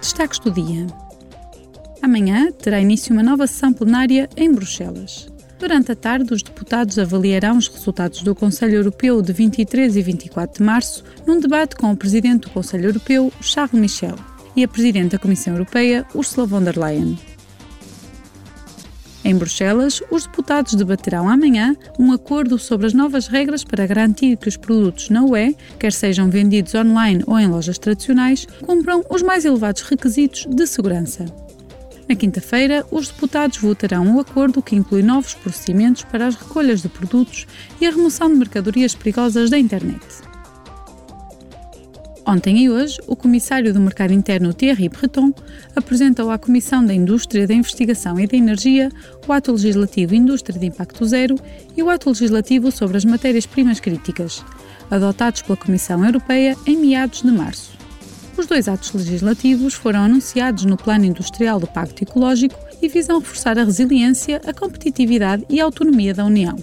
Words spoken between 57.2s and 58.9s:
de março. Os dois